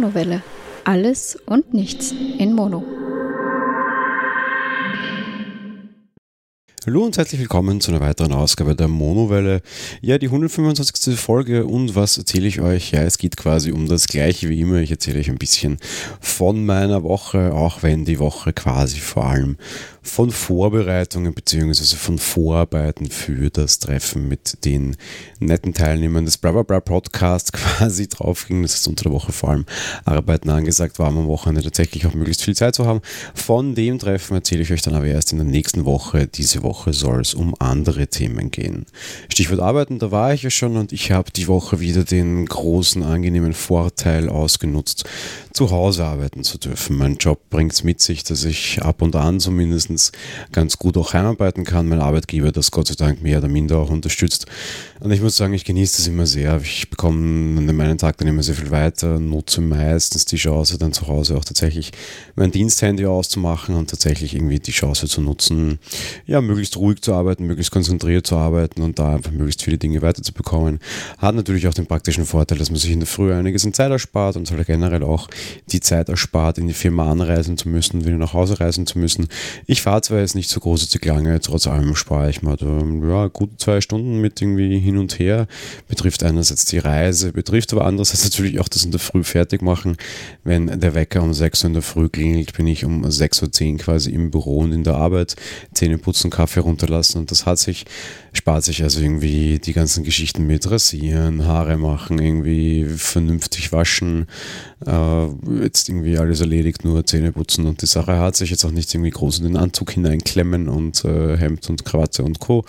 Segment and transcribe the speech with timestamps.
[0.00, 0.42] Monowelle.
[0.84, 2.82] Alles und nichts in Mono.
[6.86, 9.60] Hallo und herzlich willkommen zu einer weiteren Ausgabe der Monowelle.
[10.00, 11.20] Ja, die 125.
[11.20, 12.92] Folge und was erzähle ich euch?
[12.92, 14.76] Ja, es geht quasi um das gleiche wie immer.
[14.76, 15.76] Ich erzähle euch ein bisschen
[16.18, 19.58] von meiner Woche, auch wenn die Woche quasi vor allem
[20.02, 21.96] von Vorbereitungen bzw.
[21.96, 24.96] von Vorarbeiten für das Treffen mit den
[25.38, 28.62] netten Teilnehmern des Bra Podcast quasi drauf ging.
[28.62, 29.66] Das ist unter der Woche vor allem
[30.04, 33.00] Arbeiten angesagt war, am Wochenende tatsächlich auch möglichst viel Zeit zu haben.
[33.34, 36.26] Von dem Treffen erzähle ich euch dann aber erst in der nächsten Woche.
[36.26, 38.86] Diese Woche soll es um andere Themen gehen.
[39.28, 43.02] Stichwort Arbeiten, da war ich ja schon und ich habe die Woche wieder den großen,
[43.02, 45.04] angenehmen Vorteil ausgenutzt,
[45.52, 46.96] zu Hause arbeiten zu dürfen.
[46.96, 49.89] Mein Job bringt es mit sich, dass ich ab und an zumindest
[50.52, 51.88] ganz gut auch heimarbeiten kann.
[51.88, 54.46] Mein Arbeitgeber das Gott sei Dank mehr oder minder auch unterstützt.
[55.00, 56.60] Und ich muss sagen, ich genieße das immer sehr.
[56.62, 60.92] Ich bekomme an meinen Tag dann immer sehr viel weiter, nutze meistens die Chance, dann
[60.92, 61.92] zu Hause auch tatsächlich
[62.36, 65.78] mein Diensthandy auszumachen und tatsächlich irgendwie die Chance zu nutzen,
[66.26, 70.02] ja, möglichst ruhig zu arbeiten, möglichst konzentriert zu arbeiten und da einfach möglichst viele Dinge
[70.02, 70.80] weiterzubekommen.
[71.16, 73.90] Hat natürlich auch den praktischen Vorteil, dass man sich in der Früh einiges an Zeit
[73.90, 75.28] erspart und generell auch
[75.72, 79.28] die Zeit erspart, in die Firma anreisen zu müssen, wieder nach Hause reisen zu müssen.
[79.66, 83.56] Ich fahre zwar jetzt nicht so großartig lange, trotz allem spare ich mal ja, gute
[83.56, 85.46] zwei Stunden mit irgendwie hin und her.
[85.88, 89.96] Betrifft einerseits die Reise, betrifft aber andererseits natürlich auch das in der Früh fertig machen.
[90.44, 93.78] Wenn der Wecker um 6 Uhr in der Früh klingelt, bin ich um 6.10 Uhr
[93.78, 95.36] quasi im Büro und in der Arbeit.
[95.74, 97.84] Zähne putzen, Kaffee runterlassen und das hat sich,
[98.32, 104.26] spart sich also irgendwie die ganzen Geschichten mit Rasieren, Haare machen, irgendwie vernünftig waschen,
[104.86, 105.26] äh,
[105.62, 108.92] jetzt irgendwie alles erledigt, nur Zähne putzen und die Sache hat sich jetzt auch nicht
[108.94, 112.64] irgendwie groß in den Anzug hineinklemmen und äh, Hemd und Krawatte und Co.,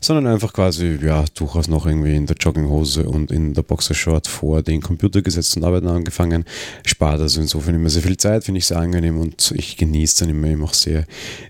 [0.00, 4.62] sondern einfach quasi, ja, durchaus noch irgendwie in der Jogginghose und in der Boxershort vor
[4.62, 6.44] den Computer gesetzt und arbeiten angefangen.
[6.86, 10.30] Spart also insofern immer sehr viel Zeit, finde ich sehr angenehm und ich genieße dann
[10.30, 11.04] immer eben auch sehr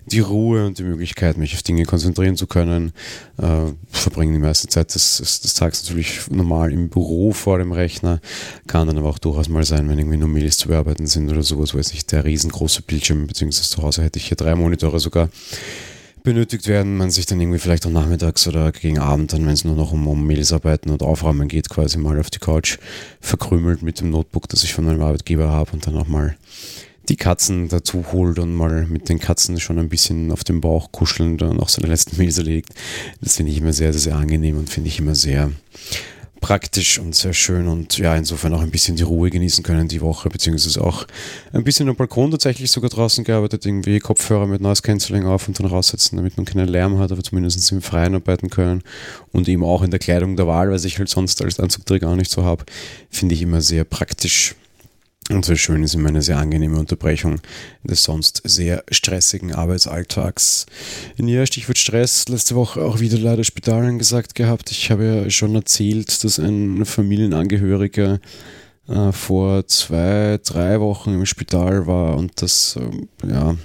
[0.07, 2.91] die Ruhe und die Möglichkeit, mich auf Dinge konzentrieren zu können.
[3.37, 8.19] Äh, verbringe die meiste Zeit des, des, Tages natürlich normal im Büro vor dem Rechner,
[8.67, 11.43] kann dann aber auch durchaus mal sein, wenn irgendwie nur Mails zu bearbeiten sind oder
[11.43, 15.29] sowas, weiß nicht, der riesengroße Bildschirm, beziehungsweise zu Hause hätte ich hier drei Monitore sogar
[16.23, 19.63] benötigt werden, man sich dann irgendwie vielleicht auch nachmittags oder gegen Abend dann, wenn es
[19.63, 22.77] nur noch um, um Mails arbeiten und Aufräumen geht, quasi mal auf die Couch
[23.21, 26.35] verkrümelt mit dem Notebook, das ich von meinem Arbeitgeber habe und dann auch mal
[27.09, 30.91] die Katzen dazu holt und mal mit den Katzen schon ein bisschen auf dem Bauch
[30.91, 32.69] kuscheln und auch seine letzten Mails erlegt.
[33.21, 35.51] Das finde ich immer sehr, sehr, sehr angenehm und finde ich immer sehr
[36.39, 40.01] praktisch und sehr schön und ja, insofern auch ein bisschen die Ruhe genießen können die
[40.01, 41.05] Woche, beziehungsweise auch
[41.53, 45.59] ein bisschen am Balkon tatsächlich sogar draußen gearbeitet, irgendwie Kopfhörer mit Noise Cancelling auf und
[45.59, 48.83] dann raussetzen, damit man keinen Lärm hat, aber zumindest im Freien arbeiten können
[49.31, 52.15] und eben auch in der Kleidung der Wahl, weil ich halt sonst als Anzugträger auch
[52.15, 52.65] nicht so habe,
[53.09, 54.55] finde ich immer sehr praktisch
[55.29, 57.39] und so schön ist immer eine sehr angenehme Unterbrechung
[57.83, 60.65] des sonst sehr stressigen Arbeitsalltags.
[61.17, 64.71] Ja, Stichwort Stress, letzte Woche auch wieder leider Spital angesagt gehabt.
[64.71, 68.19] Ich habe ja schon erzählt, dass ein Familienangehöriger
[68.87, 73.55] äh, vor zwei, drei Wochen im Spital war und das, äh, ja,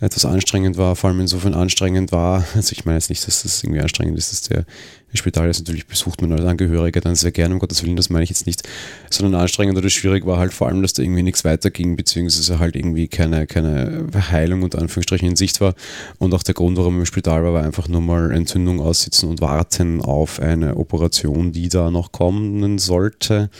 [0.00, 3.62] etwas anstrengend war, vor allem insofern anstrengend war, also ich meine jetzt nicht, dass das
[3.62, 4.64] irgendwie anstrengend ist, dass der
[5.12, 8.22] Spital ist, natürlich besucht man als Angehöriger dann sehr gerne, um Gottes Willen, das meine
[8.22, 8.62] ich jetzt nicht,
[9.10, 12.76] sondern anstrengend oder schwierig war halt vor allem, dass da irgendwie nichts weiterging, beziehungsweise halt
[12.76, 15.74] irgendwie keine, keine Heilung unter Anführungsstrichen in Sicht war
[16.18, 19.28] und auch der Grund, warum ich im Spital war, war einfach nur mal Entzündung aussitzen
[19.28, 23.50] und warten auf eine Operation, die da noch kommen sollte.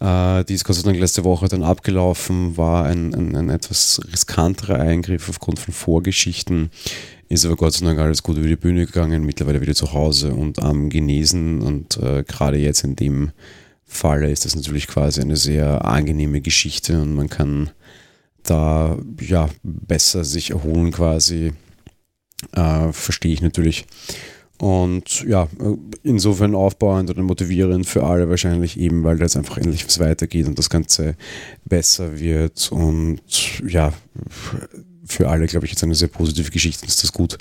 [0.00, 4.00] Äh, die ist Gott sei Dank letzte Woche dann abgelaufen, war ein, ein, ein etwas
[4.12, 6.70] riskanterer Eingriff aufgrund von Vorgeschichten.
[7.28, 10.32] Ist aber Gott sei Dank alles gut über die Bühne gegangen, mittlerweile wieder zu Hause
[10.32, 11.60] und am Genesen.
[11.60, 13.32] Und äh, gerade jetzt in dem
[13.84, 17.70] Falle ist das natürlich quasi eine sehr angenehme Geschichte und man kann
[18.42, 21.52] da ja besser sich erholen quasi.
[22.52, 23.86] Äh, verstehe ich natürlich.
[24.60, 25.48] Und ja,
[26.02, 30.48] insofern aufbauend oder motivierend für alle wahrscheinlich eben, weil da jetzt einfach endlich was weitergeht
[30.48, 31.14] und das Ganze
[31.64, 32.70] besser wird.
[32.72, 33.20] Und
[33.68, 33.92] ja,
[35.06, 37.38] für alle, glaube ich, jetzt eine sehr positive Geschichte, dass das gut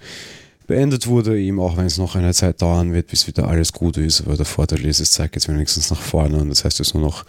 [0.68, 3.98] beendet wurde, eben auch wenn es noch eine Zeit dauern wird, bis wieder alles gut
[3.98, 4.22] ist.
[4.22, 7.04] Aber der Vorteil ist, es zeigt jetzt wenigstens nach vorne und das heißt jetzt nur
[7.04, 7.26] noch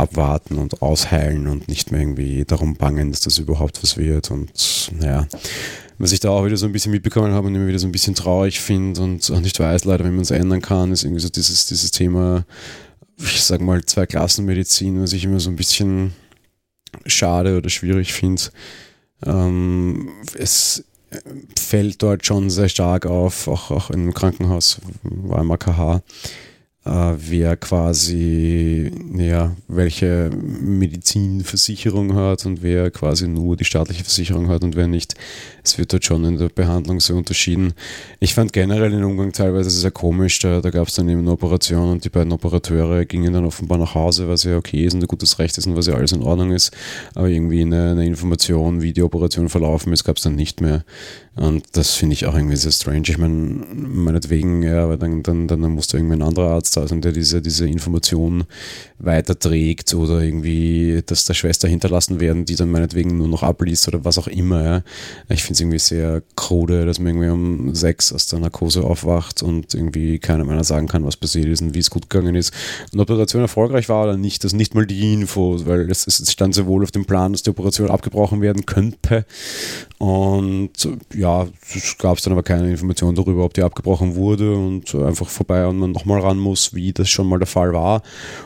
[0.00, 4.30] abwarten und ausheilen und nicht mehr irgendwie darum bangen, dass das überhaupt was wird.
[4.30, 5.28] Und naja,
[5.98, 7.92] was ich da auch wieder so ein bisschen mitbekommen habe und immer wieder so ein
[7.92, 11.20] bisschen traurig finde und auch nicht weiß, leider, wie man es ändern kann, ist irgendwie
[11.20, 12.44] so dieses, dieses Thema,
[13.18, 16.12] ich sag mal, Zwei-Klassen-Medizin, was ich immer so ein bisschen
[17.06, 18.42] schade oder schwierig finde.
[19.26, 20.08] Ähm,
[20.38, 20.84] es
[21.58, 26.00] fällt dort schon sehr stark auf, auch, auch im Krankenhaus, war KH, äh,
[26.82, 34.76] wer quasi ja, welche Medizinversicherung hat und wer quasi nur die staatliche Versicherung hat und
[34.76, 35.14] wer nicht.
[35.62, 37.74] Es wird dort schon in der Behandlung sehr unterschieden.
[38.18, 40.38] Ich fand generell den Umgang teilweise sehr komisch.
[40.38, 43.76] Da, da gab es dann eben eine Operation und die beiden Operateure gingen dann offenbar
[43.76, 46.12] nach Hause, was ja okay ist und ein gutes Recht ist und was ja alles
[46.12, 46.74] in Ordnung ist.
[47.14, 50.84] Aber irgendwie eine, eine Information, wie die Operation verlaufen ist, gab es dann nicht mehr.
[51.36, 53.04] Und das finde ich auch irgendwie sehr strange.
[53.06, 57.12] Ich meine, meinetwegen, ja, aber dann, dann, dann musste irgendwie ein anderer Arzt sein, der
[57.12, 58.44] diese, diese Information
[58.98, 64.04] weiterträgt oder irgendwie, dass der Schwester hinterlassen werden, die dann meinetwegen nur noch abliest oder
[64.04, 64.62] was auch immer.
[64.62, 64.82] Ja.
[65.28, 69.42] Ich finde es irgendwie sehr krude, dass man irgendwie um sechs aus der Narkose aufwacht
[69.42, 72.52] und irgendwie keiner mehr sagen kann, was passiert ist und wie es gut gegangen ist.
[72.92, 75.90] Und ob die Operation erfolgreich war oder nicht, das ist nicht mal die Info, weil
[75.90, 79.24] es, es stand sehr wohl auf dem Plan, dass die Operation abgebrochen werden könnte.
[79.98, 80.70] Und
[81.14, 85.66] ja, es gab dann aber keine Information darüber, ob die abgebrochen wurde und einfach vorbei
[85.66, 88.02] und man nochmal ran muss, wie das schon mal der Fall war.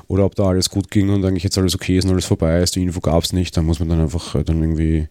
[0.09, 2.61] Oder ob da alles gut ging und eigentlich jetzt alles okay ist und alles vorbei
[2.61, 2.77] ist.
[2.77, 3.57] Die Info gab es nicht.
[3.57, 5.09] Da muss man dann einfach dann irgendwie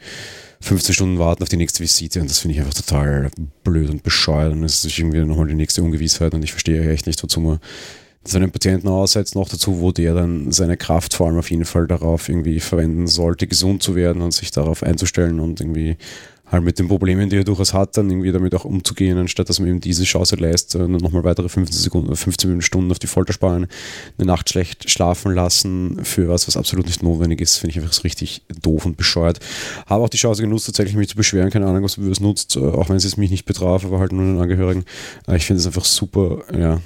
[0.63, 3.29] 15 Stunden warten auf die nächste Visite und das finde ich einfach total
[3.65, 7.05] blöd und bescheuert und es ist irgendwie nochmal die nächste Ungewissheit und ich verstehe echt
[7.05, 7.59] nicht, wozu man
[8.25, 11.87] seinen Patienten aussetzt, noch dazu, wo der dann seine Kraft vor allem auf jeden Fall
[11.87, 15.97] darauf irgendwie verwenden sollte, gesund zu werden und sich darauf einzustellen und irgendwie
[16.53, 19.59] halt mit den Problemen, die er durchaus hat, dann irgendwie damit auch umzugehen, anstatt dass
[19.59, 23.33] man ihm diese Chance lässt, äh, nochmal weitere 15 Sekunden, 15 Stunden auf die Folter
[23.33, 23.67] sparen,
[24.17, 28.03] eine Nacht schlecht schlafen lassen für was, was absolut nicht notwendig ist, finde ich einfach
[28.03, 29.39] richtig doof und bescheuert.
[29.87, 32.59] Habe auch die Chance genutzt, tatsächlich mich zu beschweren, keine Ahnung, was es nutzt, äh,
[32.59, 34.85] auch wenn es mich nicht betraf, aber halt nur den Angehörigen.
[35.27, 36.79] Äh, ich finde es einfach super, ja,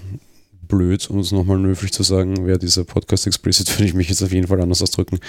[0.67, 4.23] blöd, um es nochmal höflich zu sagen, wäre dieser Podcast explicit, würde ich mich jetzt
[4.23, 5.19] auf jeden Fall anders ausdrücken.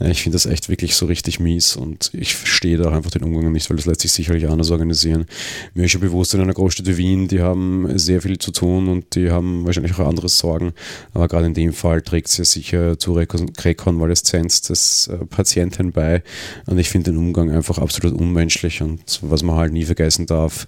[0.00, 3.52] Ich finde das echt wirklich so richtig mies und ich verstehe da einfach den Umgang
[3.52, 5.26] nicht, weil das lässt sich sicherlich anders organisieren.
[5.74, 8.88] Mir ist schon bewusst, in einer Großstadt wie Wien, die haben sehr viel zu tun
[8.88, 10.72] und die haben wahrscheinlich auch andere Sorgen,
[11.12, 16.22] aber gerade in dem Fall trägt es ja sicher zur Rekonvaleszenz des äh, Patienten bei
[16.66, 20.66] und ich finde den Umgang einfach absolut unmenschlich und was man halt nie vergessen darf,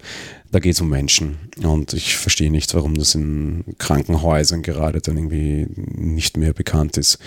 [0.51, 1.37] da geht es um Menschen.
[1.63, 7.19] Und ich verstehe nicht, warum das in Krankenhäusern gerade dann irgendwie nicht mehr bekannt ist.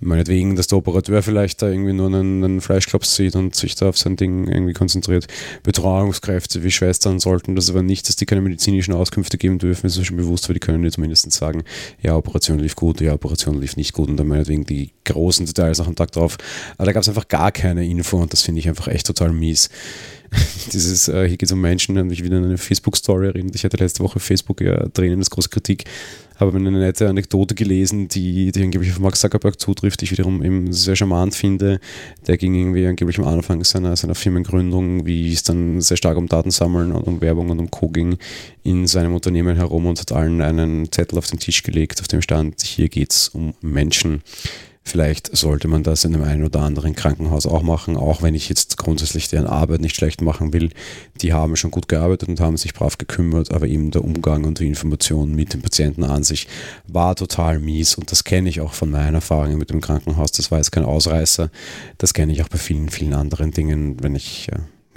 [0.00, 3.88] Meinetwegen, dass der Operateur vielleicht da irgendwie nur einen, einen Fleischklops sieht und sich da
[3.88, 5.26] auf sein Ding irgendwie konzentriert.
[5.62, 10.04] Betreuungskräfte wie Schwestern sollten das aber nicht, dass die keine medizinischen Auskünfte geben dürfen, ist
[10.04, 11.64] schon bewusst, weil die können dir zumindest sagen,
[12.00, 15.78] ja, Operation lief gut, ja, Operation lief nicht gut und dann meinetwegen die großen Details
[15.78, 16.38] nach dem Tag drauf.
[16.76, 19.32] Aber da gab es einfach gar keine Info und das finde ich einfach echt total
[19.32, 19.68] mies.
[20.72, 23.54] Dieses, äh, hier geht es um Menschen, und ich wieder eine Facebook-Story erinnert.
[23.54, 25.84] Ich hatte letzte Woche Facebook ja Tränen als große Kritik,
[26.42, 30.42] habe eine nette Anekdote gelesen, die, die angeblich auf Max Zuckerberg zutrifft, die ich wiederum
[30.42, 31.80] eben sehr charmant finde.
[32.26, 36.26] Der ging irgendwie angeblich am Anfang seiner, seiner Firmengründung, wie es dann sehr stark um
[36.26, 37.88] Datensammeln und um Werbung und um Co.
[37.88, 38.18] ging,
[38.62, 42.22] in seinem Unternehmen herum und hat allen einen Zettel auf den Tisch gelegt, auf dem
[42.22, 44.22] stand, hier geht es um Menschen.
[44.84, 48.48] Vielleicht sollte man das in einem einen oder anderen Krankenhaus auch machen, auch wenn ich
[48.48, 50.70] jetzt grundsätzlich deren Arbeit nicht schlecht machen will.
[51.20, 54.58] Die haben schon gut gearbeitet und haben sich brav gekümmert, aber eben der Umgang und
[54.58, 56.48] die Information mit dem Patienten an sich
[56.88, 60.32] war total mies und das kenne ich auch von meinen Erfahrungen mit dem Krankenhaus.
[60.32, 61.50] Das war jetzt kein Ausreißer.
[61.98, 64.48] Das kenne ich auch bei vielen, vielen anderen Dingen, wenn ich,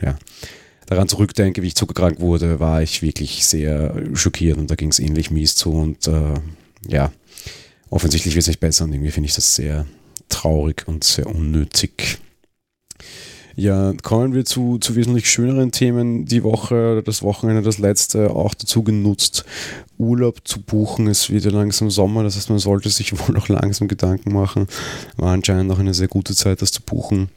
[0.02, 0.18] ja,
[0.88, 5.00] daran zurückdenke, wie ich zuckerkrank wurde, war ich wirklich sehr schockiert und da ging es
[5.00, 6.34] ähnlich mies zu und äh,
[6.88, 7.12] ja,
[7.96, 9.86] offensichtlich wird es nicht besser und irgendwie finde ich das sehr
[10.28, 12.20] traurig und sehr unnötig.
[13.56, 16.26] Ja, kommen wir zu, zu wesentlich schöneren Themen.
[16.26, 19.46] Die Woche das Wochenende, das letzte, auch dazu genutzt,
[19.98, 21.08] Urlaub zu buchen.
[21.08, 24.68] Es wird ja langsam Sommer, das heißt, man sollte sich wohl noch langsam Gedanken machen.
[25.16, 27.30] War anscheinend noch eine sehr gute Zeit, das zu buchen.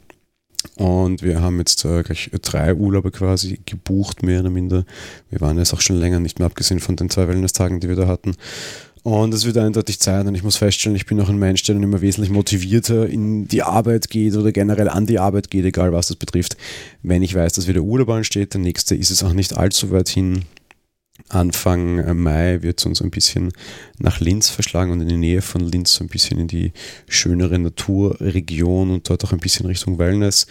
[0.74, 4.84] Und wir haben jetzt äh, gleich drei Urlaube quasi gebucht, mehr oder minder.
[5.30, 7.94] Wir waren jetzt auch schon länger nicht mehr, abgesehen von den zwei Wellness-Tagen, die wir
[7.94, 8.34] da hatten.
[9.02, 11.74] Und es wird eindeutig Zeit und ich muss feststellen, ich bin auch ein Mensch, der
[11.74, 15.92] dann immer wesentlich motivierter in die Arbeit geht oder generell an die Arbeit geht, egal
[15.92, 16.56] was das betrifft.
[17.02, 20.08] Wenn ich weiß, dass wieder Urlaub ansteht, der nächste ist es auch nicht allzu weit
[20.08, 20.44] hin.
[21.28, 23.52] Anfang äh, Mai wird es uns ein bisschen
[23.98, 26.72] nach Linz verschlagen und in die Nähe von Linz so ein bisschen in die
[27.08, 30.46] schönere Naturregion und dort auch ein bisschen Richtung Wellness.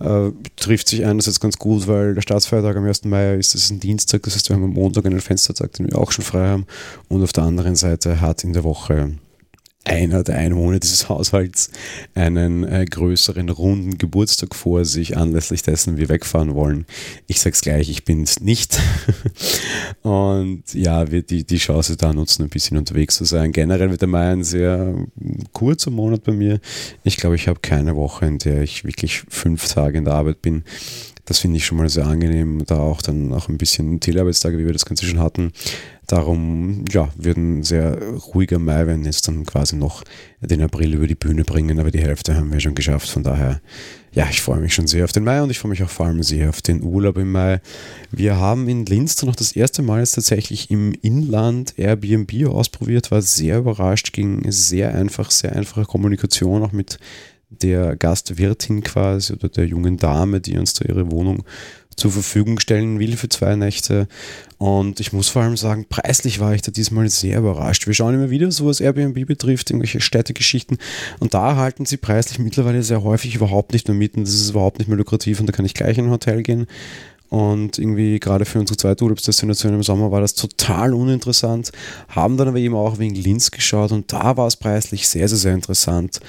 [0.00, 3.04] Äh, trifft sich einerseits ganz gut, weil der Staatsfeiertag am 1.
[3.04, 5.98] Mai ist, ist ein Dienstag, das heißt, wir haben am Montag einen Fenstertag, den wir
[5.98, 6.66] auch schon frei haben
[7.08, 9.12] und auf der anderen Seite hat in der Woche
[9.84, 11.70] einer der Einwohner dieses Haushalts
[12.14, 16.86] einen äh, größeren runden Geburtstag vor sich, anlässlich dessen wir wegfahren wollen.
[17.26, 18.78] Ich sag's gleich, ich bin's nicht.
[20.02, 23.52] und ja, wir die, die Chance da nutzen, ein bisschen unterwegs zu sein.
[23.52, 24.94] Generell wird der Mai ein sehr
[25.52, 26.60] kurzer Monat bei mir.
[27.02, 30.42] Ich glaube, ich habe keine Woche, in der ich wirklich fünf Tage in der Arbeit
[30.42, 30.64] bin.
[31.24, 34.66] Das finde ich schon mal sehr angenehm, da auch dann auch ein bisschen Telearbeitstage, wie
[34.66, 35.52] wir das Ganze schon hatten.
[36.08, 37.96] Darum, ja, wird ein sehr
[38.34, 40.02] ruhiger Mai, wenn jetzt dann quasi noch
[40.40, 43.08] den April über die Bühne bringen, aber die Hälfte haben wir schon geschafft.
[43.08, 43.60] Von daher,
[44.10, 46.06] ja, ich freue mich schon sehr auf den Mai und ich freue mich auch vor
[46.06, 47.60] allem sehr auf den Urlaub im Mai.
[48.10, 53.12] Wir haben in Linz dann noch das erste Mal jetzt tatsächlich im Inland Airbnb ausprobiert,
[53.12, 56.98] war sehr überrascht, ging sehr einfach, sehr einfache Kommunikation auch mit
[57.60, 61.44] der Gastwirtin quasi oder der jungen Dame, die uns da ihre Wohnung
[61.96, 64.08] zur Verfügung stellen will für zwei Nächte.
[64.58, 67.86] Und ich muss vor allem sagen, preislich war ich da diesmal sehr überrascht.
[67.86, 70.78] Wir schauen immer wieder, so was Airbnb betrifft, irgendwelche Städtegeschichten.
[71.18, 74.16] Und da halten sie preislich mittlerweile sehr häufig überhaupt nicht mehr mit.
[74.16, 75.40] Und das ist überhaupt nicht mehr lukrativ.
[75.40, 76.66] Und da kann ich gleich in ein Hotel gehen.
[77.28, 81.72] Und irgendwie gerade für unsere zweite Urlaubsdestination im Sommer war das total uninteressant.
[82.08, 85.38] Haben dann aber eben auch wegen Linz geschaut und da war es preislich sehr, sehr,
[85.38, 86.20] sehr interessant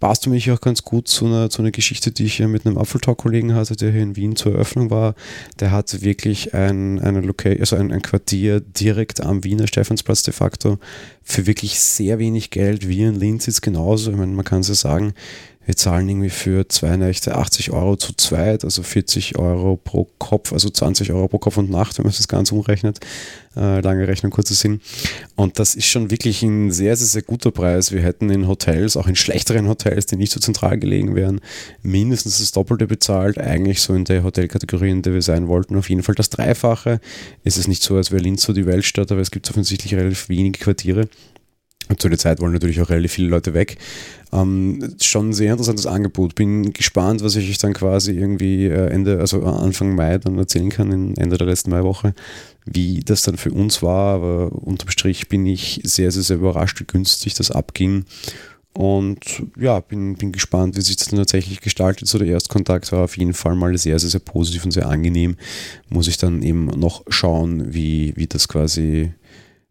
[0.00, 2.66] passt für mich auch ganz gut zu einer, zu einer Geschichte, die ich hier mit
[2.66, 5.14] einem Apfeltalk-Kollegen hatte, der hier in Wien zur Eröffnung war.
[5.60, 10.32] Der hat wirklich ein, eine Location, also ein, ein Quartier direkt am Wiener Stephansplatz de
[10.32, 10.78] facto
[11.22, 12.88] für wirklich sehr wenig Geld.
[12.88, 14.10] Wie in Linz ist genauso.
[14.10, 15.14] Ich meine, man kann es ja sagen,
[15.70, 20.52] wir zahlen irgendwie für zwei Nächte 80 Euro zu zweit, also 40 Euro pro Kopf,
[20.52, 22.98] also 20 Euro pro Kopf und Nacht, wenn man das Ganze umrechnet.
[23.56, 24.80] Äh, lange Rechnung, kurzer Sinn.
[25.36, 27.92] Und das ist schon wirklich ein sehr, sehr, sehr guter Preis.
[27.92, 31.40] Wir hätten in Hotels, auch in schlechteren Hotels, die nicht so zentral gelegen wären,
[31.84, 33.38] mindestens das Doppelte bezahlt.
[33.38, 35.76] Eigentlich so in der Hotelkategorie, in der wir sein wollten.
[35.76, 37.00] Auf jeden Fall das Dreifache.
[37.44, 40.28] Es ist nicht so, als wäre Linz so die Weltstadt, aber es gibt offensichtlich relativ
[40.28, 41.08] wenige Quartiere.
[41.98, 43.78] Zu der Zeit wollen natürlich auch relativ viele Leute weg.
[44.32, 46.34] Ähm, schon ein sehr interessantes Angebot.
[46.34, 50.70] Bin gespannt, was ich euch dann quasi irgendwie äh, Ende, also Anfang Mai dann erzählen
[50.70, 52.14] kann, Ende der letzten Maiwoche,
[52.64, 54.14] wie das dann für uns war.
[54.14, 58.04] Aber unterm Strich bin ich sehr, sehr, sehr überrascht, wie günstig das abging.
[58.72, 62.06] Und ja, bin, bin gespannt, wie sich das dann tatsächlich gestaltet.
[62.06, 65.36] So der Erstkontakt war auf jeden Fall mal sehr, sehr, sehr positiv und sehr angenehm.
[65.88, 69.12] Muss ich dann eben noch schauen, wie, wie das quasi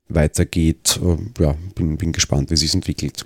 [0.09, 0.99] weitergeht.
[1.03, 3.25] Äh, ja, bin, bin gespannt, wie sich entwickelt.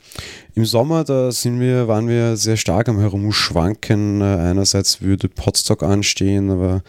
[0.54, 4.22] Im Sommer, da sind wir, waren wir sehr stark am Herumschwanken.
[4.22, 6.84] Äh, einerseits würde Podstock anstehen, aber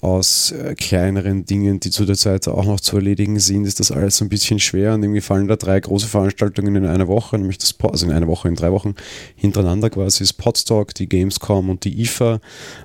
[0.00, 3.90] aus äh, kleineren Dingen, die zu der Zeit auch noch zu erledigen sind, ist das
[3.90, 7.58] alles ein bisschen schwer und irgendwie fallen da drei große Veranstaltungen in einer Woche, nämlich
[7.58, 8.94] das, also in einer Woche, in drei Wochen
[9.34, 12.40] hintereinander quasi das Podstock, die Gamescom und die IFA.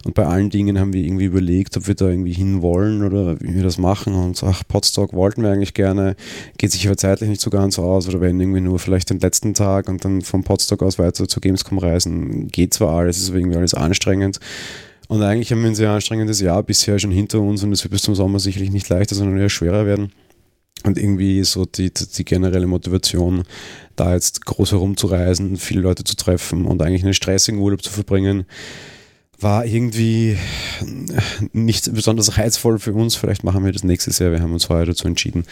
[0.06, 3.40] Und bei allen Dingen haben wir irgendwie überlegt, ob wir da irgendwie hin wollen oder
[3.42, 4.16] wie wir das machen.
[4.16, 6.16] Und ach, Podstock wollten wir eigentlich gerne,
[6.58, 9.54] geht sich aber zeitlich nicht so ganz aus oder wenn irgendwie nur vielleicht den letzten
[9.54, 13.58] Tag und dann vom Podstock aus weiter zur Gamescom reisen, geht zwar alles, ist irgendwie
[13.58, 14.40] alles anstrengend
[15.14, 17.92] und eigentlich haben wir ein sehr anstrengendes Jahr bisher schon hinter uns und es wird
[17.92, 20.12] bis zum Sommer sicherlich nicht leichter, sondern eher schwerer werden.
[20.86, 23.44] Und irgendwie so die, die generelle Motivation,
[23.96, 28.46] da jetzt groß herumzureisen, viele Leute zu treffen und eigentlich einen stressigen Urlaub zu verbringen,
[29.44, 30.38] war irgendwie
[31.52, 33.16] nicht besonders reizvoll für uns.
[33.16, 34.32] Vielleicht machen wir das nächstes Jahr.
[34.32, 35.46] Wir haben uns heuer dazu entschieden,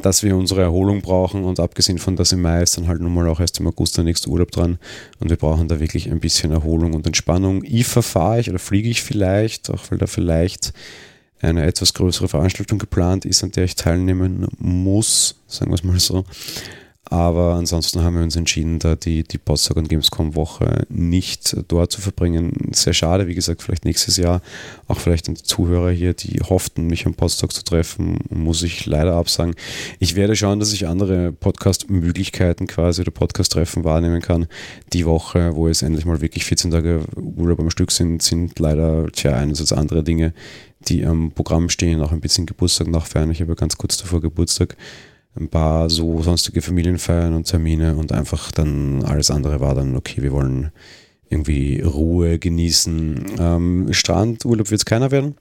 [0.00, 3.12] dass wir unsere Erholung brauchen und abgesehen von das im Mai ist dann halt nun
[3.12, 4.78] mal auch erst im August der nächste Urlaub dran
[5.18, 7.64] und wir brauchen da wirklich ein bisschen Erholung und Entspannung.
[7.64, 10.72] IFA fahre ich oder fliege ich vielleicht, auch weil da vielleicht
[11.40, 15.98] eine etwas größere Veranstaltung geplant ist, an der ich teilnehmen muss, sagen wir es mal
[15.98, 16.24] so.
[17.12, 21.92] Aber ansonsten haben wir uns entschieden, da die, die Potsdam und Gamescom Woche nicht dort
[21.92, 22.70] zu verbringen.
[22.72, 24.40] Sehr schade, wie gesagt, vielleicht nächstes Jahr.
[24.88, 28.86] Auch vielleicht an die Zuhörer hier, die hofften, mich am Potsdam zu treffen, muss ich
[28.86, 29.56] leider absagen.
[29.98, 34.46] Ich werde schauen, dass ich andere Podcast-Möglichkeiten quasi oder Podcast-Treffen wahrnehmen kann.
[34.94, 39.12] Die Woche, wo es endlich mal wirklich 14 Tage Urlaub am Stück sind, sind leider,
[39.12, 40.32] tja, einerseits andere Dinge,
[40.88, 43.30] die am Programm stehen, auch ein bisschen Geburtstag nachfeiern.
[43.30, 44.78] Ich habe ganz kurz davor Geburtstag
[45.34, 50.22] ein paar so sonstige Familienfeiern und Termine und einfach dann alles andere war dann, okay,
[50.22, 50.72] wir wollen
[51.30, 53.24] irgendwie Ruhe genießen.
[53.38, 55.36] Ähm, Strandurlaub wird es keiner werden.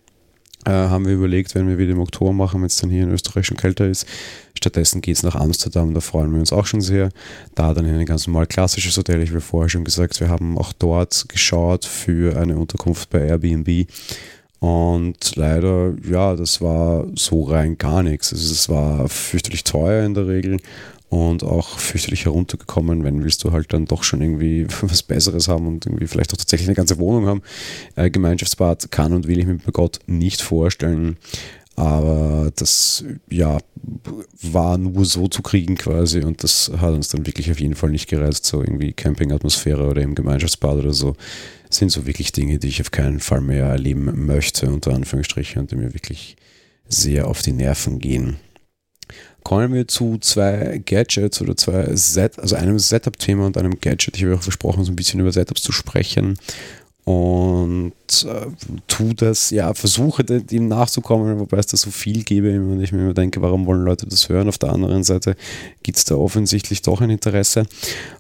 [0.66, 3.12] Äh, haben wir überlegt, wenn wir wieder im Oktober machen, wenn es dann hier in
[3.12, 4.06] Österreich schon kälter ist.
[4.54, 7.10] Stattdessen geht es nach Amsterdam, da freuen wir uns auch schon sehr.
[7.56, 9.22] Da dann in ein ganz normal klassisches Hotel.
[9.22, 13.88] Ich habe vorher schon gesagt, wir haben auch dort geschaut für eine Unterkunft bei Airbnb
[14.62, 18.32] und leider, ja, das war so rein gar nichts.
[18.32, 20.60] Also es war fürchterlich teuer in der Regel
[21.10, 25.66] und auch fürchterlich heruntergekommen, wenn willst du halt dann doch schon irgendwie was Besseres haben
[25.66, 27.42] und irgendwie vielleicht auch tatsächlich eine ganze Wohnung haben.
[27.96, 31.18] Äh, Gemeinschaftsbad kann und will ich mir bei Gott nicht vorstellen.
[31.82, 33.58] Aber das ja
[34.44, 37.90] war nur so zu kriegen quasi und das hat uns dann wirklich auf jeden Fall
[37.90, 41.16] nicht gereizt, so irgendwie Campingatmosphäre oder im Gemeinschaftsbad oder so
[41.72, 45.72] sind so wirklich Dinge, die ich auf keinen Fall mehr erleben möchte, unter Anführungsstrichen, und
[45.72, 46.36] die mir wirklich
[46.88, 48.36] sehr auf die Nerven gehen.
[49.44, 54.18] Kommen wir zu zwei Gadgets oder zwei Set, also einem Setup-Thema und einem Gadget.
[54.18, 56.38] Ich habe auch versprochen, so ein bisschen über Setups zu sprechen.
[57.04, 57.94] Und
[58.26, 58.48] äh,
[58.88, 63.02] tu das, ja, versuche dem nachzukommen, wobei es da so viel gebe und ich mir
[63.02, 64.48] immer denke, warum wollen Leute das hören?
[64.48, 65.36] Auf der anderen Seite
[65.82, 67.66] gibt es da offensichtlich doch ein Interesse.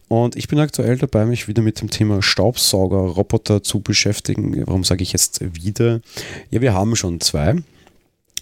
[0.07, 4.63] Und ich bin aktuell dabei, mich wieder mit dem Thema Staubsauger-Roboter zu beschäftigen.
[4.65, 6.01] Warum sage ich jetzt wieder?
[6.49, 7.55] Ja, wir haben schon zwei.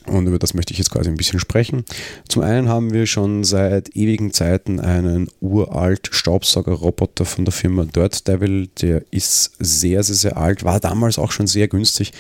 [0.10, 1.86] Und über das möchte ich jetzt quasi ein bisschen sprechen.
[2.28, 8.28] Zum einen haben wir schon seit ewigen Zeiten einen uralt Staubsaugerroboter von der Firma Dirt
[8.28, 8.68] Devil.
[8.82, 12.12] Der ist sehr, sehr, sehr alt, war damals auch schon sehr günstig.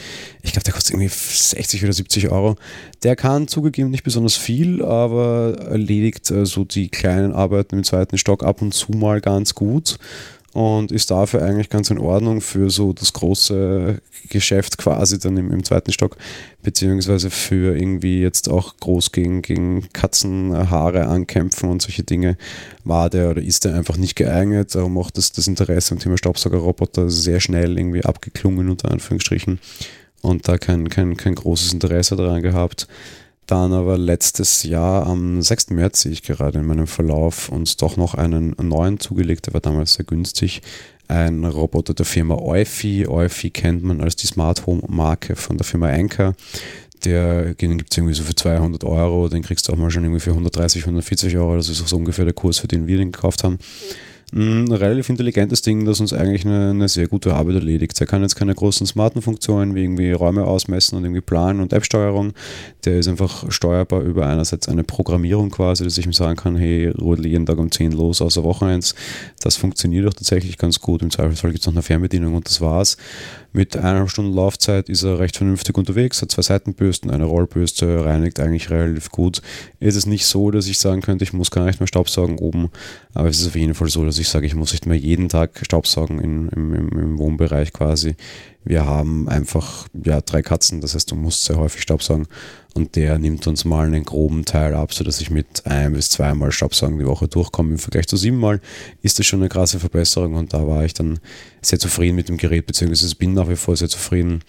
[0.42, 2.56] Ich glaube, der kostet irgendwie 60 oder 70 Euro.
[3.04, 8.18] Der kann zugegeben nicht besonders viel, aber erledigt äh, so die kleinen Arbeiten im zweiten
[8.18, 9.98] Stock ab und zu mal ganz gut
[10.54, 15.52] und ist dafür eigentlich ganz in Ordnung für so das große Geschäft quasi dann im,
[15.52, 16.18] im zweiten Stock,
[16.64, 22.38] beziehungsweise für irgendwie jetzt auch groß gegen, gegen Katzenhaare ankämpfen und solche Dinge
[22.84, 24.74] war der oder ist der einfach nicht geeignet.
[24.74, 29.60] Darum auch das, das Interesse am Thema Staubsaugerroboter sehr schnell irgendwie abgeklungen, unter Anführungsstrichen,
[30.22, 32.88] und da kein, kein, kein großes Interesse daran gehabt.
[33.50, 35.72] Dann aber letztes Jahr am 6.
[35.72, 39.62] März sehe ich gerade in meinem Verlauf uns doch noch einen neuen zugelegt, der war
[39.62, 40.62] damals sehr günstig.
[41.08, 43.08] Ein Roboter der Firma Eufy.
[43.08, 46.36] Eufy kennt man als die Smart Home Marke von der Firma Anker.
[47.06, 50.04] Der, den gibt es irgendwie so für 200 Euro, den kriegst du auch mal schon
[50.04, 51.56] irgendwie für 130, 140 Euro.
[51.56, 53.58] Das ist auch so ungefähr der Kurs, für den wir den gekauft haben
[54.32, 58.00] ein relativ intelligentes Ding, das uns eigentlich eine, eine, sehr gute Arbeit erledigt.
[58.00, 61.74] Er kann jetzt keine großen smarten Funktionen wie irgendwie Räume ausmessen und irgendwie planen und
[61.74, 62.34] App-Steuerung.
[62.86, 66.90] Der ist einfach steuerbar über einerseits eine Programmierung quasi, dass ich ihm sagen kann, hey,
[66.90, 68.94] rudel jeden Tag um 10 los, außer Wochenends.
[69.42, 71.02] Das funktioniert auch tatsächlich ganz gut.
[71.02, 72.98] Im Zweifelsfall gibt es noch eine Fernbedienung und das war's.
[73.52, 78.40] Mit eineinhalb Stunden Laufzeit ist er recht vernünftig unterwegs, hat zwei Seitenbürsten, eine Rollbürste, reinigt
[78.40, 79.42] eigentlich relativ gut.
[79.80, 82.70] Ist es nicht so, dass ich sagen könnte, ich muss gar nicht mehr Staubsaugen oben,
[83.14, 85.30] aber es ist auf jeden Fall so, dass ich sage, ich muss nicht mehr jeden
[85.30, 88.16] Tag Staubsaugen in, im, im, im Wohnbereich quasi.
[88.64, 92.28] Wir haben einfach ja, drei Katzen, das heißt, du musst sehr häufig Staubsaugen
[92.74, 96.52] und der nimmt uns mal einen groben Teil ab, sodass ich mit ein bis zweimal
[96.52, 97.72] Staubsaugen die Woche durchkomme.
[97.72, 98.62] Im Vergleich zu siebenmal
[99.02, 101.20] ist das schon eine krasse Verbesserung und da war ich dann
[101.62, 104.42] sehr zufrieden mit dem Gerät, beziehungsweise bin nach wie vor sehr zufrieden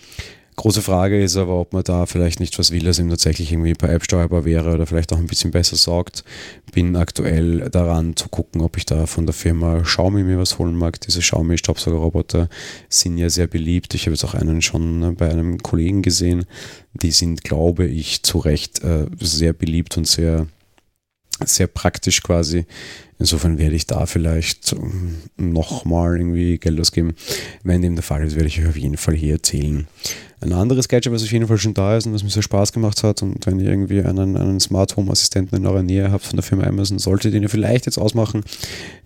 [0.61, 3.73] Große Frage ist aber, ob man da vielleicht nicht was will, das ihm tatsächlich irgendwie
[3.73, 6.23] per App steuerbar wäre oder vielleicht auch ein bisschen besser sorgt.
[6.75, 10.77] Bin aktuell daran zu gucken, ob ich da von der Firma Xiaomi mir was holen
[10.77, 11.01] mag.
[11.01, 12.51] Diese Xiaomi Staubsaugerroboter
[12.91, 13.95] sind ja sehr beliebt.
[13.95, 16.45] Ich habe jetzt auch einen schon ne, bei einem Kollegen gesehen.
[16.93, 20.47] Die sind, glaube ich, zu Recht äh, sehr beliebt und sehr,
[21.43, 22.67] sehr praktisch quasi.
[23.21, 27.15] Insofern werde ich da vielleicht ähm, nochmal irgendwie Geld ausgeben.
[27.63, 29.87] Wenn dem der Fall ist, werde ich euch auf jeden Fall hier erzählen.
[30.43, 32.73] Ein anderes Gadget, was auf jeden Fall schon da ist und was mir sehr Spaß
[32.73, 36.25] gemacht hat und wenn ihr irgendwie einen, einen Smart Home Assistenten in eurer Nähe habt
[36.25, 38.43] von der Firma Amazon, solltet ihr vielleicht jetzt ausmachen.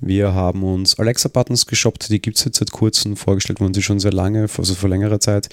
[0.01, 3.83] Wir haben uns Alexa Buttons geshoppt, die gibt es jetzt seit kurzem, vorgestellt wurden sie
[3.83, 5.49] schon sehr lange, also vor längerer Zeit.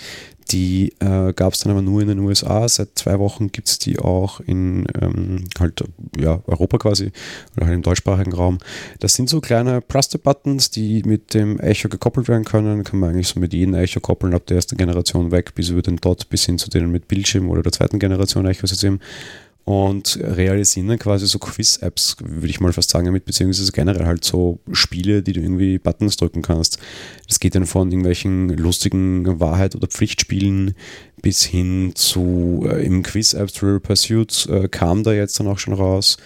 [0.50, 2.68] Die äh, gab es dann aber nur in den USA.
[2.68, 5.84] Seit zwei Wochen gibt es die auch in ähm, halt,
[6.18, 7.12] ja, Europa quasi
[7.56, 8.58] oder halt im deutschsprachigen Raum.
[9.00, 12.84] Das sind so kleine Plastic-Buttons, die mit dem Echo gekoppelt werden können.
[12.84, 15.82] Kann man eigentlich so mit jedem Echo koppeln, ab der ersten Generation weg bis über
[15.82, 19.00] den Dot bis hin zu denen mit Bildschirm oder der zweiten Generation Echo-System
[19.64, 24.60] und realisieren quasi so Quiz-Apps, würde ich mal fast sagen, damit, beziehungsweise generell halt so
[24.72, 26.80] Spiele, die du irgendwie Buttons drücken kannst.
[27.28, 30.76] Das geht dann von irgendwelchen lustigen Wahrheit- oder Pflichtspielen
[31.22, 35.74] bis hin zu äh, im Quiz-App Trivial Pursuit äh, kam da jetzt dann auch schon
[35.74, 36.18] raus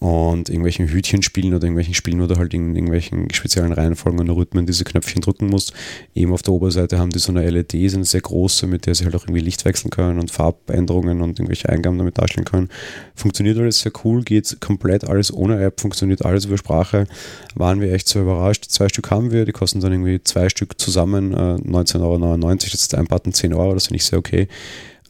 [0.00, 4.84] und irgendwelchen Hütchenspielen oder irgendwelchen Spielen, du halt in irgendwelchen speziellen Reihenfolgen und Rhythmen diese
[4.84, 5.74] Knöpfchen drücken musst.
[6.14, 9.04] Eben auf der Oberseite haben die so eine LED, sind sehr große, mit der sie
[9.04, 12.70] halt auch irgendwie Licht wechseln können und Farbänderungen und irgendwelche Eingaben damit darstellen können.
[13.14, 17.06] Funktioniert alles sehr cool, geht komplett alles ohne App, funktioniert alles über Sprache.
[17.54, 18.64] Waren wir echt so überrascht.
[18.70, 22.56] Zwei Stück haben wir, die kosten dann irgendwie zwei Stück zusammen, äh, 19,99 Euro.
[22.56, 24.48] Das ist ein Button 10 Euro, das finde ich sehr okay.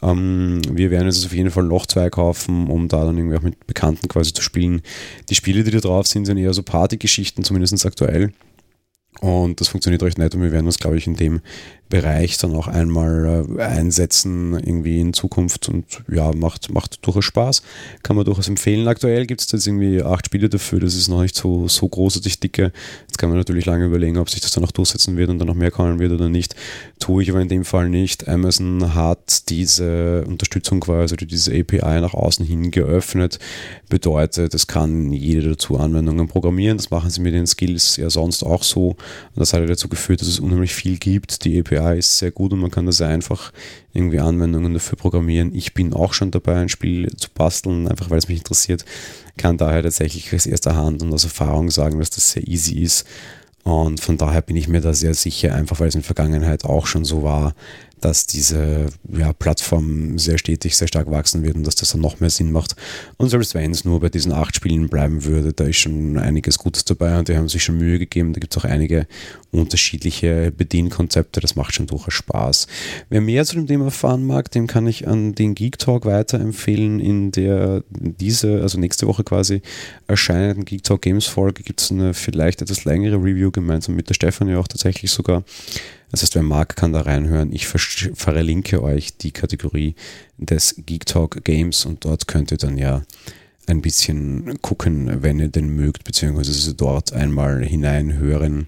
[0.03, 3.43] Ähm, wir werden jetzt auf jeden Fall noch zwei kaufen, um da dann irgendwie auch
[3.43, 4.83] mit Bekannten quasi zu spielen.
[5.29, 8.33] Die Spiele, die da drauf sind, sind eher so Partygeschichten, zumindest aktuell.
[9.21, 11.41] Und das funktioniert recht nett und wir werden uns, glaube ich, in dem
[11.90, 17.62] Bereich dann auch einmal äh, einsetzen, irgendwie in Zukunft und ja, macht, macht durchaus Spaß.
[18.05, 18.87] Kann man durchaus empfehlen.
[18.87, 22.38] Aktuell gibt es jetzt irgendwie acht Spiele dafür, das ist noch nicht so, so großartig
[22.38, 22.72] dicke.
[23.09, 25.48] Jetzt kann man natürlich lange überlegen, ob sich das dann auch durchsetzen wird und dann
[25.48, 26.55] noch mehr kommen wird oder nicht.
[27.00, 28.29] Tue ich aber in dem Fall nicht.
[28.29, 33.40] Amazon hat diese Unterstützung quasi, also diese API nach außen hin geöffnet.
[33.88, 36.76] Bedeutet, es kann jede dazu Anwendungen programmieren.
[36.76, 38.90] Das machen sie mit den Skills ja sonst auch so.
[38.90, 38.98] Und
[39.35, 41.44] das hat ja dazu geführt, dass es unheimlich viel gibt.
[41.44, 43.53] Die API API ist sehr gut und man kann da sehr einfach
[43.93, 45.55] irgendwie Anwendungen dafür programmieren.
[45.55, 48.85] Ich bin auch schon dabei, ein Spiel zu basteln, einfach weil es mich interessiert.
[49.37, 53.07] Kann daher tatsächlich aus erster Hand und aus Erfahrung sagen, dass das sehr easy ist
[53.62, 56.64] Und von daher bin ich mir da sehr sicher, einfach weil es in der Vergangenheit
[56.64, 57.55] auch schon so war,
[58.01, 62.21] dass diese ja, Plattform sehr stetig, sehr stark wachsen wird und dass das dann noch
[62.21, 62.77] mehr Sinn macht.
[63.17, 66.59] Und selbst wenn es nur bei diesen acht Spielen bleiben würde, da ist schon einiges
[66.59, 68.33] Gutes dabei und die haben sich schon Mühe gegeben.
[68.33, 69.07] Da gibt es auch einige
[69.51, 72.67] unterschiedliche Bedienkonzepte, das macht schon durchaus Spaß.
[73.09, 77.01] Wer mehr zu dem Thema erfahren mag, dem kann ich an den Geek Talk weiterempfehlen.
[77.01, 79.63] In der diese, also nächste Woche quasi
[80.07, 84.15] erscheinenden Geek Talk Games Folge gibt es eine vielleicht etwas längere Review gemeinsam mit der
[84.15, 85.45] Stefanie auch tatsächlich sogar
[86.11, 87.53] das heißt, wer mag, kann da reinhören.
[87.53, 89.94] Ich verlinke euch die Kategorie
[90.38, 93.03] des Geek Talk Games und dort könnt ihr dann ja
[93.66, 98.66] ein bisschen gucken, wenn ihr denn mögt, beziehungsweise dort einmal hineinhören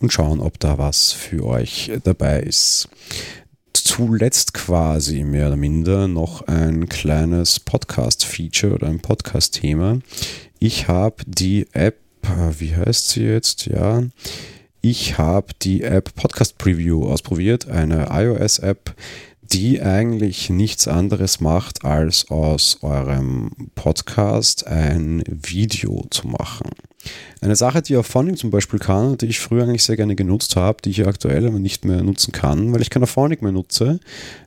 [0.00, 2.88] und schauen, ob da was für euch dabei ist.
[3.74, 9.98] Zuletzt quasi mehr oder minder noch ein kleines Podcast-Feature oder ein Podcast-Thema.
[10.58, 11.98] Ich habe die App,
[12.58, 13.66] wie heißt sie jetzt?
[13.66, 14.02] Ja,
[14.80, 18.94] ich habe die App Podcast Preview ausprobiert, eine iOS-App,
[19.42, 26.70] die eigentlich nichts anderes macht, als aus eurem Podcast ein Video zu machen.
[27.40, 30.82] Eine Sache, die Auphonic zum Beispiel kann, die ich früher eigentlich sehr gerne genutzt habe,
[30.82, 34.00] die ich aktuell aber nicht mehr nutzen kann, weil ich kein Auphonic mehr nutze,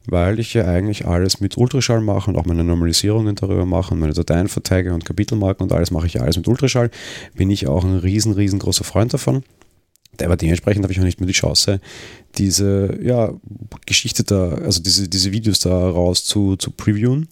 [0.06, 4.00] weil ich ja eigentlich alles mit Ultraschall mache und auch meine Normalisierungen darüber mache und
[4.00, 6.92] meine Dateien verteige und Kapitelmarken und alles mache ich alles mit Ultraschall,
[7.34, 9.44] bin ich auch ein riesen, riesengroßer Freund davon
[10.22, 11.80] aber dementsprechend habe ich auch nicht mehr die Chance,
[12.38, 13.34] diese ja,
[13.86, 17.28] Geschichte da, also diese, diese Videos da raus zu, zu previewen.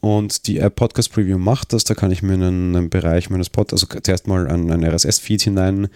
[0.00, 1.82] Und die App Podcast Preview macht das.
[1.82, 5.42] Da kann ich mir in einen Bereich meines Podcasts, also zuerst mal ein, ein RSS-Feed
[5.42, 5.88] hinein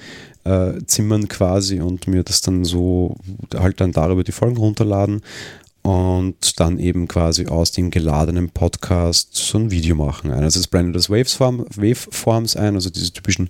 [0.44, 3.16] äh, zimmern quasi und mir das dann so
[3.54, 5.20] halt dann darüber die Folgen runterladen
[5.83, 10.30] und dann eben quasi aus dem geladenen Podcast so ein Video machen.
[10.30, 13.48] Einerseits blendet das Waveform, Waveforms ein, also diese typischen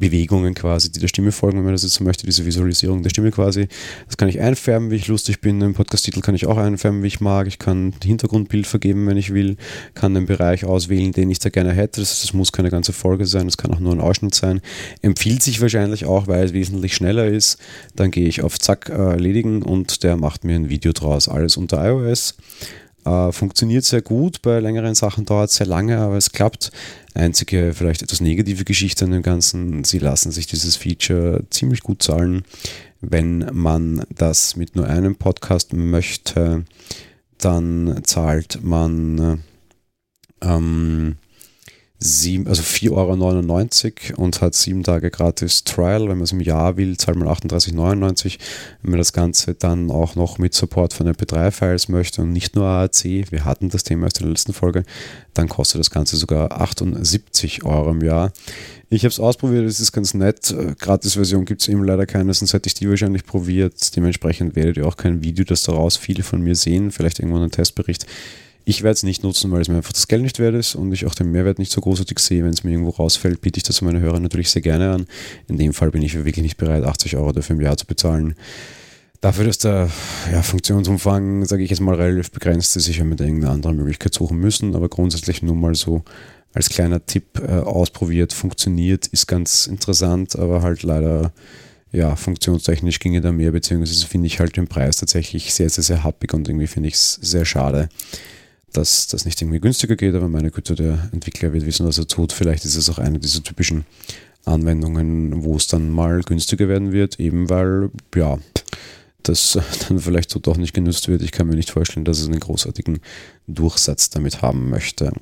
[0.00, 3.10] Bewegungen quasi, die der Stimme folgen, wenn man das jetzt so möchte, diese Visualisierung der
[3.10, 3.68] Stimme quasi.
[4.06, 5.60] Das kann ich einfärben, wie ich lustig bin.
[5.60, 7.46] Im Podcast-Titel kann ich auch einfärben, wie ich mag.
[7.46, 9.56] Ich kann Hintergrundbild vergeben, wenn ich will.
[9.94, 12.00] Kann den Bereich auswählen, den ich da gerne hätte.
[12.00, 14.60] Das, das muss keine ganze Folge sein, das kann auch nur ein Ausschnitt sein.
[15.02, 17.58] Empfiehlt sich wahrscheinlich auch, weil es wesentlich schneller ist.
[17.94, 21.28] Dann gehe ich auf Zack äh, erledigen und der macht mir ein Video draus.
[21.28, 22.34] Alles unter iOS.
[23.04, 26.70] Äh, funktioniert sehr gut, bei längeren Sachen dauert es sehr lange, aber es klappt.
[27.14, 32.02] Einzige, vielleicht etwas negative Geschichte an dem Ganzen, sie lassen sich dieses Feature ziemlich gut
[32.02, 32.44] zahlen.
[33.00, 36.64] Wenn man das mit nur einem Podcast möchte,
[37.38, 39.42] dann zahlt man
[40.42, 41.16] ähm,
[42.02, 46.08] sieben, also 4,99 Euro und hat sieben Tage gratis Trial.
[46.08, 48.38] Wenn man es im Jahr will, zahlt man 38,99.
[48.82, 52.64] Wenn man das Ganze dann auch noch mit Support von MP3-Files möchte und nicht nur
[52.64, 54.84] AAC, wir hatten das Thema aus der letzten Folge,
[55.34, 58.32] dann kostet das Ganze sogar 78 Euro im Jahr.
[58.88, 60.54] Ich habe es ausprobiert, es ist ganz nett.
[60.78, 63.94] Gratis-Version gibt es eben leider keine, sonst hätte ich die wahrscheinlich probiert.
[63.94, 67.50] Dementsprechend werdet ihr auch kein Video, das daraus viele von mir sehen, vielleicht irgendwann einen
[67.52, 68.06] Testbericht.
[68.64, 70.92] Ich werde es nicht nutzen, weil es mir einfach das Geld nicht wert ist und
[70.92, 72.44] ich auch den Mehrwert nicht so großartig sehe.
[72.44, 75.06] Wenn es mir irgendwo rausfällt, biete ich das meine Hörer natürlich sehr gerne an.
[75.48, 78.34] In dem Fall bin ich wirklich nicht bereit, 80 Euro dafür im Jahr zu bezahlen.
[79.20, 79.90] Dafür, dass der
[80.32, 84.14] ja, Funktionsumfang, sage ich jetzt mal, relativ begrenzt ist, ich habe mit irgendeiner anderen Möglichkeit
[84.14, 86.02] suchen müssen, aber grundsätzlich nur mal so
[86.54, 91.32] als kleiner Tipp äh, ausprobiert, funktioniert, ist ganz interessant, aber halt leider
[91.92, 96.04] ja, funktionstechnisch ginge da mehr, beziehungsweise finde ich halt den Preis tatsächlich sehr, sehr, sehr
[96.04, 97.88] happig und irgendwie finde ich es sehr schade
[98.72, 102.06] dass das nicht irgendwie günstiger geht, aber meine Güte, der Entwickler wird wissen, was er
[102.06, 102.32] tut.
[102.32, 103.84] Vielleicht ist es auch eine dieser typischen
[104.44, 108.38] Anwendungen, wo es dann mal günstiger werden wird, eben weil, ja,
[109.22, 111.22] das dann vielleicht so doch nicht genutzt wird.
[111.22, 113.00] Ich kann mir nicht vorstellen, dass es einen großartigen
[113.46, 115.12] Durchsatz damit haben möchte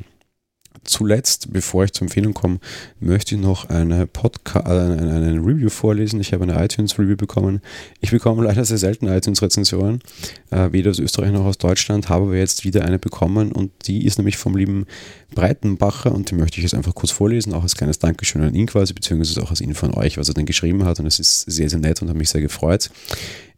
[0.88, 2.59] zuletzt, bevor ich zur Empfehlung komme,
[3.01, 6.20] möchte ich noch eine Podcast, äh, eine, eine Review vorlesen.
[6.20, 7.61] Ich habe eine iTunes-Review bekommen.
[8.01, 10.01] Ich bekomme leider sehr selten iTunes-Rezensionen,
[10.51, 14.07] äh, weder aus Österreich noch aus Deutschland, habe aber jetzt wieder eine bekommen und die
[14.07, 14.87] ist nämlich vom lieben
[15.35, 18.66] Breitenbacher und die möchte ich jetzt einfach kurz vorlesen, auch als kleines Dankeschön an ihn
[18.66, 21.42] quasi, beziehungsweise auch als ihn von euch, was er denn geschrieben hat und es ist
[21.42, 22.90] sehr, sehr nett und hat mich sehr gefreut.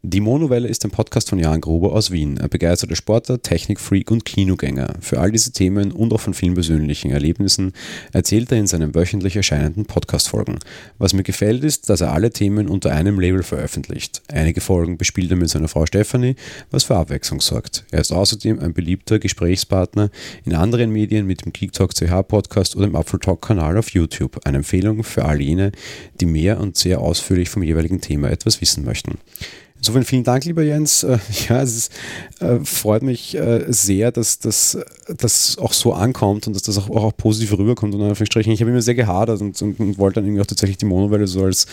[0.03, 4.25] Die Monowelle ist ein Podcast von Jan Gruber aus Wien, ein begeisterter Sportler, Technikfreak und
[4.25, 4.95] Kinogänger.
[4.99, 7.73] Für all diese Themen und auch von vielen persönlichen Erlebnissen
[8.11, 10.57] erzählt er in seinen wöchentlich erscheinenden Podcast-Folgen.
[10.97, 14.23] Was mir gefällt ist, dass er alle Themen unter einem Label veröffentlicht.
[14.27, 16.35] Einige Folgen bespielt er mit seiner Frau Stephanie,
[16.71, 17.85] was für Abwechslung sorgt.
[17.91, 20.09] Er ist außerdem ein beliebter Gesprächspartner
[20.45, 23.91] in anderen Medien mit dem Geek Talk CH Podcast oder im Apfel Talk Kanal auf
[23.91, 24.39] YouTube.
[24.45, 25.71] Eine Empfehlung für all jene,
[26.19, 29.19] die mehr und sehr ausführlich vom jeweiligen Thema etwas wissen möchten.
[29.81, 31.01] Insofern vielen Dank, lieber Jens.
[31.01, 31.17] Äh,
[31.49, 31.91] ja, es ist,
[32.39, 34.77] äh, freut mich äh, sehr, dass das
[35.59, 37.95] auch so ankommt und dass das auch, auch positiv rüberkommt.
[37.95, 40.77] Und Anführungsstrichen, ich habe immer sehr gehadert und, und, und, wollte dann irgendwie auch tatsächlich
[40.77, 41.65] die Monowelle so als,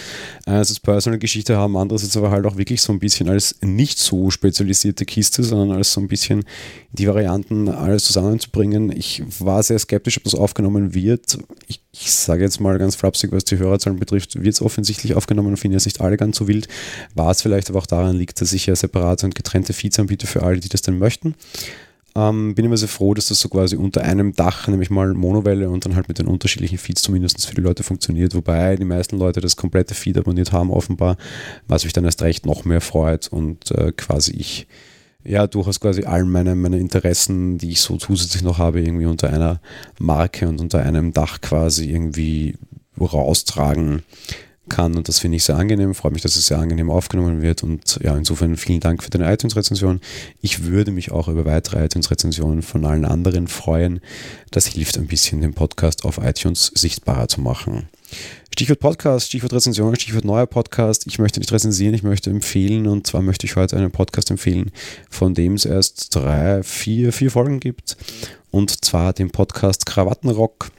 [0.46, 1.76] als Personal-Geschichte haben.
[1.76, 5.92] Andererseits aber halt auch wirklich so ein bisschen als nicht so spezialisierte Kiste, sondern als
[5.92, 6.44] so ein bisschen
[6.92, 8.90] die Varianten alles zusammenzubringen.
[8.90, 11.38] Ich war sehr skeptisch, ob das aufgenommen wird.
[11.66, 15.48] Ich, ich sage jetzt mal ganz flapsig, was die Hörerzahlen betrifft, wird es offensichtlich aufgenommen
[15.48, 16.66] und finde jetzt nicht alle ganz so wild.
[17.14, 20.26] War es vielleicht aber auch daran liegt, dass ich ja separate und getrennte Feeds anbiete
[20.26, 21.34] für alle, die das dann möchten.
[22.16, 25.68] Ähm, bin immer sehr froh, dass das so quasi unter einem Dach, nämlich mal Monowelle
[25.68, 29.18] und dann halt mit den unterschiedlichen Feeds zumindest für die Leute funktioniert, wobei die meisten
[29.18, 31.18] Leute das komplette Feed abonniert haben offenbar,
[31.66, 34.66] was mich dann erst recht noch mehr freut und äh, quasi ich
[35.24, 39.30] ja durchaus quasi all meine, meine Interessen, die ich so zusätzlich noch habe, irgendwie unter
[39.30, 39.60] einer
[39.98, 42.56] Marke und unter einem Dach quasi irgendwie
[43.00, 44.02] raustragen
[44.68, 45.94] kann und das finde ich sehr angenehm.
[45.94, 49.32] Freue mich, dass es sehr angenehm aufgenommen wird und ja, insofern vielen Dank für deine
[49.32, 50.00] iTunes-Rezension.
[50.40, 54.00] Ich würde mich auch über weitere iTunes-Rezensionen von allen anderen freuen.
[54.50, 57.88] Das hilft ein bisschen, den Podcast auf iTunes sichtbarer zu machen.
[58.58, 61.06] Stichwort Podcast, Stichwort Rezension, Stichwort neuer Podcast.
[61.06, 64.72] Ich möchte nicht rezensieren, ich möchte empfehlen und zwar möchte ich heute einen Podcast empfehlen,
[65.08, 67.96] von dem es erst drei, vier, vier Folgen gibt
[68.50, 70.72] und zwar den Podcast Krawattenrock.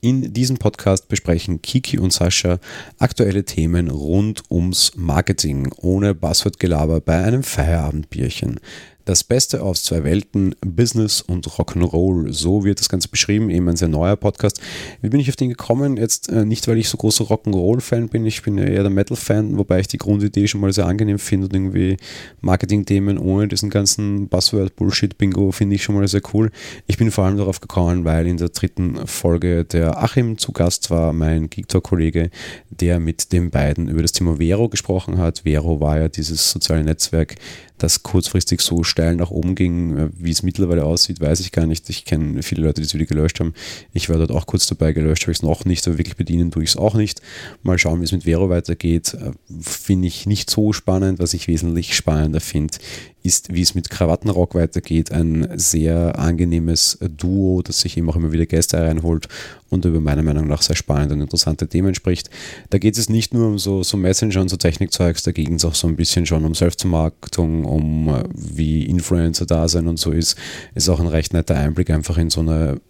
[0.00, 2.58] In diesem Podcast besprechen Kiki und Sascha
[2.98, 8.58] aktuelle Themen rund ums Marketing ohne Buzzword-Gelaber bei einem Feierabendbierchen.
[9.06, 12.32] Das Beste aus zwei Welten, Business und Rock'n'Roll.
[12.32, 14.60] So wird das Ganze beschrieben, eben ein sehr neuer Podcast.
[15.00, 15.96] Wie bin ich auf den gekommen?
[15.96, 19.78] Jetzt äh, nicht, weil ich so großer Rock'n'Roll-Fan bin, ich bin eher der Metal-Fan, wobei
[19.78, 21.98] ich die Grundidee schon mal sehr angenehm finde und irgendwie
[22.40, 26.50] Marketing-Themen ohne diesen ganzen Buzzword-Bullshit-Bingo finde ich schon mal sehr cool.
[26.88, 30.90] Ich bin vor allem darauf gekommen, weil in der dritten Folge der Achim zu Gast
[30.90, 32.30] war, mein Geektalk-Kollege,
[32.70, 35.42] der mit den beiden über das Thema Vero gesprochen hat.
[35.44, 37.36] Vero war ja dieses soziale Netzwerk,
[37.78, 39.96] das kurzfristig so steil nach oben ging.
[39.96, 41.88] Äh, wie es mittlerweile aussieht, weiß ich gar nicht.
[41.90, 43.54] Ich kenne viele Leute, die es wieder gelöscht haben.
[43.92, 46.50] Ich war dort auch kurz dabei, gelöscht habe ich es noch nicht, aber wirklich bedienen
[46.50, 47.20] tue ich es auch nicht.
[47.62, 49.14] Mal schauen, wie es mit Vero weitergeht.
[49.14, 51.18] Äh, finde ich nicht so spannend.
[51.18, 52.78] Was ich wesentlich spannender finde,
[53.26, 55.12] ist, wie es mit Krawattenrock weitergeht.
[55.12, 59.28] Ein sehr angenehmes Duo, das sich eben auch immer wieder Gäste reinholt
[59.68, 62.30] und über meiner Meinung nach sehr spannende und interessante Themen spricht.
[62.70, 65.64] Da geht es nicht nur um so, so Messenger und so Technikzeugs, da geht es
[65.64, 70.12] auch so ein bisschen schon um Selbstvermarktung, um äh, wie Influencer da sein und so
[70.12, 70.36] ist.
[70.74, 72.80] Ist auch ein recht netter Einblick einfach in so eine,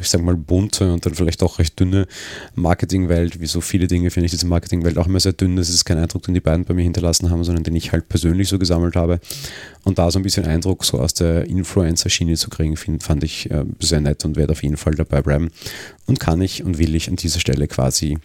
[0.00, 2.06] ich sag mal, bunte und dann vielleicht auch recht dünne
[2.54, 3.40] Marketingwelt.
[3.40, 5.56] Wie so viele Dinge finde ich diese Marketingwelt auch immer sehr dünn.
[5.56, 8.08] Das ist kein Eindruck, den die beiden bei mir hinterlassen haben, sondern den ich halt
[8.08, 9.20] persönlich so gesammelt habe.
[9.84, 13.50] Und da so ein bisschen Eindruck so aus der Influencer-Schiene zu kriegen, find, fand ich
[13.50, 15.50] äh, sehr nett und werde auf jeden Fall dabei bleiben.
[16.06, 18.18] Und kann ich und will ich an dieser Stelle quasi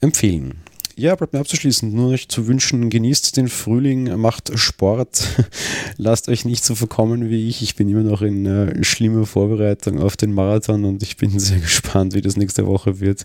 [0.00, 0.54] empfehlen.
[1.00, 1.94] Ja, bleibt mir abzuschließen.
[1.94, 5.26] Nur euch zu wünschen, genießt den Frühling, macht Sport,
[5.96, 7.62] lasst euch nicht so verkommen wie ich.
[7.62, 11.58] Ich bin immer noch in äh, schlimmer Vorbereitung auf den Marathon und ich bin sehr
[11.58, 13.24] gespannt, wie das nächste Woche wird.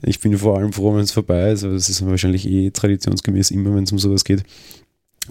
[0.00, 3.50] Ich bin vor allem froh, wenn es vorbei ist, aber es ist wahrscheinlich eh traditionsgemäß
[3.50, 4.44] immer, wenn es um sowas geht.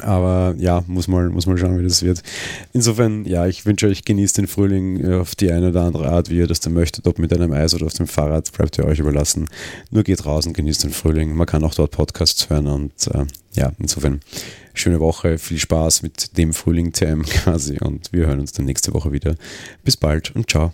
[0.01, 2.23] Aber ja, muss mal, muss mal schauen, wie das wird.
[2.73, 6.37] Insofern, ja, ich wünsche euch, genießt den Frühling auf die eine oder andere Art, wie
[6.37, 8.99] ihr das dann möchtet, ob mit einem Eis oder auf dem Fahrrad, bleibt ihr euch
[8.99, 9.47] überlassen.
[9.91, 11.35] Nur geht raus und genießt den Frühling.
[11.35, 14.21] Man kann auch dort Podcasts hören und äh, ja, insofern
[14.73, 18.93] schöne Woche, viel Spaß mit dem Frühling TM quasi und wir hören uns dann nächste
[18.93, 19.35] Woche wieder.
[19.83, 20.73] Bis bald und ciao.